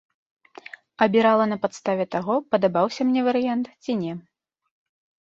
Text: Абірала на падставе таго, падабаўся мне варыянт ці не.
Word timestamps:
Абірала 1.07 1.45
на 1.51 1.57
падставе 1.67 2.03
таго, 2.17 2.35
падабаўся 2.57 3.01
мне 3.13 3.21
варыянт 3.31 3.65
ці 3.83 3.91
не. 4.05 4.13